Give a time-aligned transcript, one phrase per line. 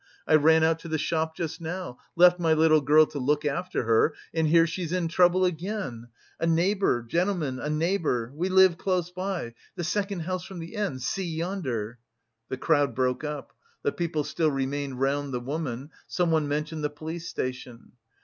[0.27, 3.83] I ran out to the shop just now, left my little girl to look after
[3.83, 6.07] her and here she's in trouble again!
[6.39, 11.03] A neighbour, gentleman, a neighbour, we live close by, the second house from the end,
[11.03, 11.99] see yonder...."
[12.49, 13.53] The crowd broke up.
[13.83, 17.91] The police still remained round the woman, someone mentioned the police station....